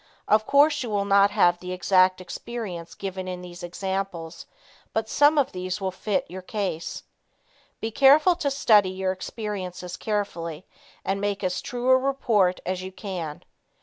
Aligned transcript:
Of 0.27 0.47
course 0.47 0.81
you 0.81 0.89
will 0.89 1.05
not 1.05 1.29
have 1.29 1.59
the 1.59 1.73
exact 1.73 2.21
experiences 2.21 2.95
given 2.95 3.27
in 3.27 3.43
these 3.43 3.61
examples, 3.61 4.47
but 4.93 5.07
some 5.07 5.37
of 5.37 5.51
these 5.51 5.79
will 5.79 5.91
fit 5.91 6.25
your 6.27 6.41
case. 6.41 7.03
Be 7.79 7.91
careful 7.91 8.35
to 8.37 8.49
study 8.49 8.89
your 8.89 9.11
experiences 9.11 9.97
carefully 9.97 10.65
and 11.05 11.21
make 11.21 11.43
as 11.43 11.61
true 11.61 11.87
a 11.91 11.97
report 11.99 12.61
as 12.65 12.81
you 12.81 12.91
can. 12.91 13.43